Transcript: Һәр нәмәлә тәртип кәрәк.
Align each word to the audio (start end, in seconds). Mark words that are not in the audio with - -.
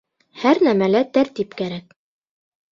Һәр 0.43 0.61
нәмәлә 0.67 1.03
тәртип 1.19 1.55
кәрәк. 1.63 1.97